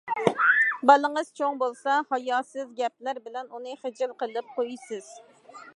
[0.89, 5.15] بالىڭىز چوڭ بولسا ھاياسىز گەپلەر بىلەن ئۇنى خىجىل قىلىپ قويىسىز.